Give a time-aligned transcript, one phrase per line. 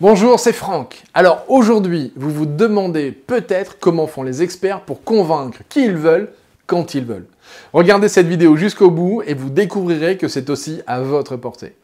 [0.00, 1.02] Bonjour, c'est Franck.
[1.12, 6.30] Alors aujourd'hui, vous vous demandez peut-être comment font les experts pour convaincre qui ils veulent
[6.68, 7.26] quand ils veulent.
[7.72, 11.74] Regardez cette vidéo jusqu'au bout et vous découvrirez que c'est aussi à votre portée.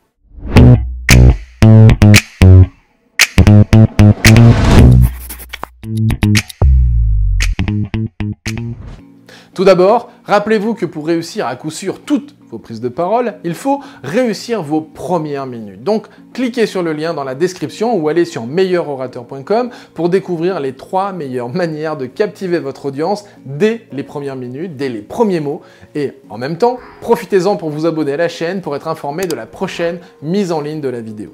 [9.55, 13.55] Tout d'abord, rappelez-vous que pour réussir à coup sûr toutes vos prises de parole, il
[13.55, 15.83] faut réussir vos premières minutes.
[15.83, 20.75] Donc, cliquez sur le lien dans la description ou allez sur meilleurorateur.com pour découvrir les
[20.75, 25.63] trois meilleures manières de captiver votre audience dès les premières minutes, dès les premiers mots.
[25.97, 29.35] Et en même temps, profitez-en pour vous abonner à la chaîne pour être informé de
[29.35, 31.31] la prochaine mise en ligne de la vidéo.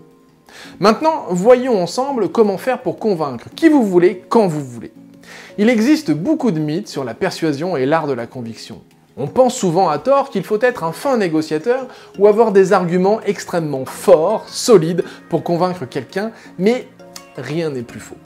[0.79, 4.93] Maintenant, voyons ensemble comment faire pour convaincre qui vous voulez quand vous voulez.
[5.59, 8.81] Il existe beaucoup de mythes sur la persuasion et l'art de la conviction.
[9.17, 11.87] On pense souvent à tort qu'il faut être un fin négociateur
[12.19, 16.89] ou avoir des arguments extrêmement forts, solides, pour convaincre quelqu'un, mais
[17.37, 18.17] rien n'est plus faux.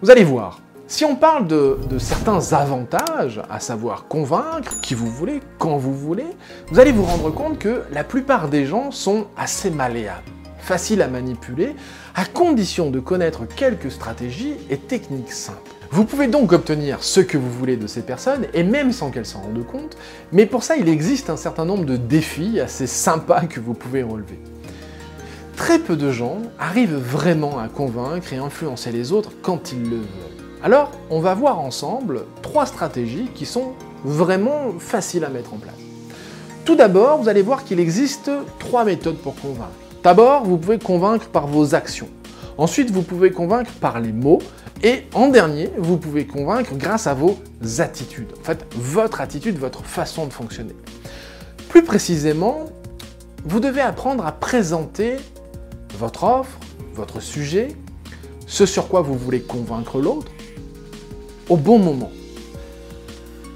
[0.00, 5.40] Vous allez voir, si on parle de, certains avantages, à savoir convaincre qui vous voulez,
[5.58, 6.26] quand vous voulez,
[6.68, 10.22] vous allez vous rendre compte que la plupart des gens sont assez malléables,
[10.60, 11.74] faciles à manipuler,
[12.14, 15.77] à condition de connaître quelques stratégies et techniques simples.
[15.90, 19.24] Vous pouvez donc obtenir ce que vous voulez de ces personnes, et même sans qu'elles
[19.24, 19.96] s'en rendent compte,
[20.32, 24.02] mais pour ça il existe un certain nombre de défis assez sympas que vous pouvez
[24.02, 24.38] relever.
[25.56, 29.96] Très peu de gens arrivent vraiment à convaincre et influencer les autres quand ils le
[29.96, 30.38] veulent.
[30.62, 33.72] Alors, on va voir ensemble trois stratégies qui sont
[34.04, 35.74] vraiment faciles à mettre en place.
[36.64, 39.72] Tout d'abord, vous allez voir qu'il existe trois méthodes pour convaincre.
[40.04, 42.08] D'abord, vous pouvez convaincre par vos actions.
[42.58, 44.40] Ensuite, vous pouvez convaincre par les mots.
[44.82, 47.38] Et en dernier, vous pouvez convaincre grâce à vos
[47.78, 48.32] attitudes.
[48.40, 50.74] En fait, votre attitude, votre façon de fonctionner.
[51.68, 52.66] Plus précisément,
[53.44, 55.16] vous devez apprendre à présenter
[55.98, 56.58] votre offre,
[56.94, 57.68] votre sujet,
[58.46, 60.30] ce sur quoi vous voulez convaincre l'autre,
[61.48, 62.10] au bon moment.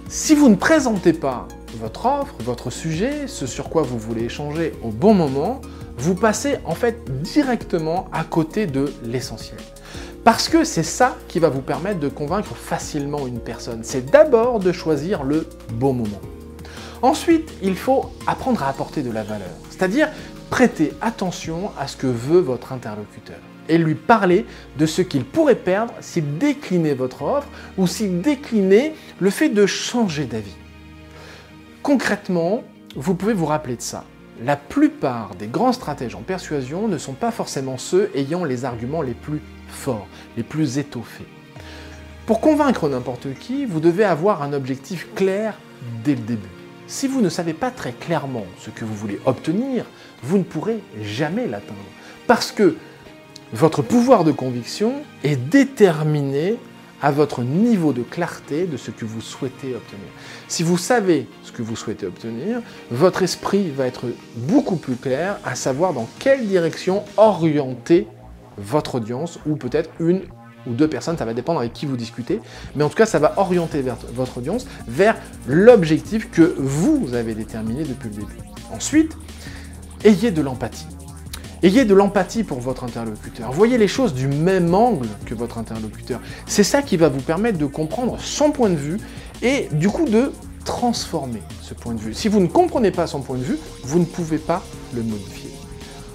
[0.09, 4.73] Si vous ne présentez pas votre offre, votre sujet, ce sur quoi vous voulez échanger
[4.83, 5.61] au bon moment,
[5.97, 9.59] vous passez en fait directement à côté de l'essentiel.
[10.25, 13.81] Parce que c'est ça qui va vous permettre de convaincre facilement une personne.
[13.83, 16.21] C'est d'abord de choisir le bon moment.
[17.03, 20.09] Ensuite, il faut apprendre à apporter de la valeur, c'est-à-dire
[20.51, 24.47] prêter attention à ce que veut votre interlocuteur et lui parler
[24.79, 29.67] de ce qu'il pourrait perdre s'il déclinait votre offre ou s'il déclinait le fait de
[29.67, 30.55] changer d'avis.
[31.83, 32.63] Concrètement,
[32.95, 34.05] vous pouvez vous rappeler de ça.
[34.41, 39.03] La plupart des grands stratèges en persuasion ne sont pas forcément ceux ayant les arguments
[39.03, 40.07] les plus forts,
[40.37, 41.27] les plus étoffés.
[42.25, 45.59] Pour convaincre n'importe qui, vous devez avoir un objectif clair
[46.05, 46.49] dès le début.
[46.87, 49.85] Si vous ne savez pas très clairement ce que vous voulez obtenir,
[50.23, 51.81] vous ne pourrez jamais l'atteindre.
[52.29, 52.77] Parce que
[53.53, 54.93] votre pouvoir de conviction
[55.25, 56.59] est déterminé
[57.03, 60.07] à votre niveau de clarté de ce que vous souhaitez obtenir.
[60.49, 65.39] Si vous savez ce que vous souhaitez obtenir, votre esprit va être beaucoup plus clair
[65.45, 68.07] à savoir dans quelle direction orienter
[68.57, 70.23] votre audience ou peut-être une
[70.67, 72.41] ou deux personnes, ça va dépendre avec qui vous discutez,
[72.77, 73.83] mais en tout cas ça va orienter
[74.15, 75.17] votre audience vers
[75.49, 78.39] l'objectif que vous avez déterminé depuis le début.
[78.73, 79.17] Ensuite,
[80.05, 80.87] ayez de l'empathie.
[81.65, 83.53] Ayez de l'empathie pour votre interlocuteur.
[83.53, 86.21] Voyez les choses du même angle que votre interlocuteur.
[86.45, 88.99] C'est ça qui va vous permettre de comprendre son point de vue
[89.43, 90.33] et du coup de
[90.65, 92.15] transformer ce point de vue.
[92.15, 94.61] Si vous ne comprenez pas son point de vue, vous ne pouvez pas
[94.93, 95.51] le modifier.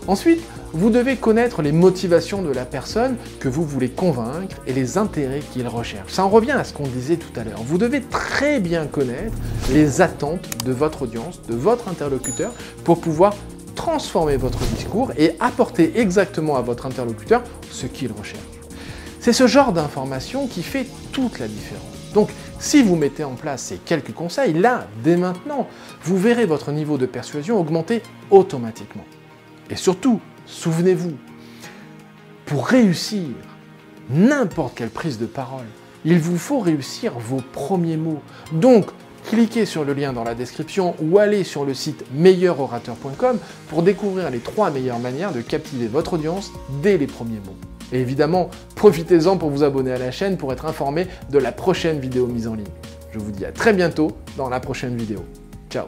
[0.07, 0.41] Ensuite,
[0.74, 5.41] vous devez connaître les motivations de la personne que vous voulez convaincre et les intérêts
[5.53, 6.12] qu'il recherche.
[6.12, 7.62] Ça en revient à ce qu'on disait tout à l'heure.
[7.66, 9.34] Vous devez très bien connaître
[9.72, 12.52] les attentes de votre audience, de votre interlocuteur,
[12.84, 13.34] pour pouvoir
[13.77, 18.41] transformer votre discours et apporter exactement à votre interlocuteur ce qu'il recherche.
[19.21, 21.83] C'est ce genre d'information qui fait toute la différence.
[22.13, 22.29] Donc,
[22.59, 25.67] si vous mettez en place ces quelques conseils, là, dès maintenant,
[26.03, 28.01] vous verrez votre niveau de persuasion augmenter
[28.31, 29.05] automatiquement.
[29.69, 31.13] Et surtout, souvenez-vous,
[32.45, 33.27] pour réussir
[34.09, 35.68] n'importe quelle prise de parole,
[36.03, 38.21] il vous faut réussir vos premiers mots.
[38.51, 38.88] Donc,
[39.29, 43.38] cliquez sur le lien dans la description ou allez sur le site meilleurorateur.com
[43.69, 46.51] pour découvrir les trois meilleures manières de captiver votre audience
[46.81, 47.57] dès les premiers mots.
[47.91, 52.00] Et évidemment, profitez-en pour vous abonner à la chaîne pour être informé de la prochaine
[52.00, 52.65] vidéo mise en ligne.
[53.13, 55.24] Je vous dis à très bientôt dans la prochaine vidéo.
[55.69, 55.88] Ciao